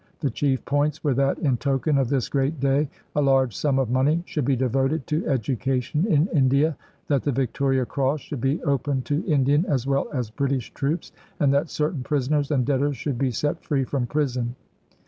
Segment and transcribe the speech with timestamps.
[0.21, 3.91] The chief points were that, in token of this great day, a large sum of
[3.91, 6.75] money should be devoted to education in India,
[7.07, 11.53] that the Victoria Cross should be open to Indian as well as British troops, and
[11.53, 14.55] that certain prisoners and debtors should be set free from prison.